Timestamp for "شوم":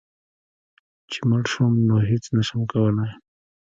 1.51-1.73